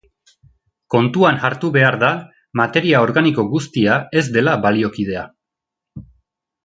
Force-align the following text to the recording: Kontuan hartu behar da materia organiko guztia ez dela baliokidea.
Kontuan 0.93 1.37
hartu 1.49 1.69
behar 1.75 1.97
da 2.03 2.09
materia 2.61 3.03
organiko 3.09 3.45
guztia 3.53 3.99
ez 4.23 4.25
dela 4.39 4.57
baliokidea. 4.65 5.27